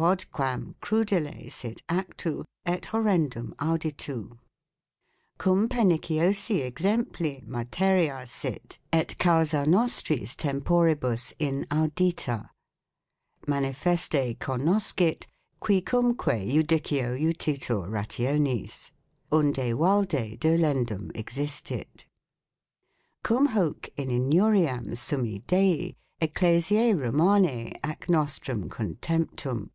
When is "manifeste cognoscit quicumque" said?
13.48-16.46